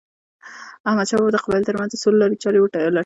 احمد 0.89 1.05
شاه 1.09 1.19
بابا 1.19 1.31
د 1.33 1.37
قبایلو 1.43 1.67
ترمنځ 1.69 1.89
د 1.91 1.97
سولې 2.03 2.17
لارې 2.19 2.41
چاري 2.43 2.59
لټولي. 2.63 2.99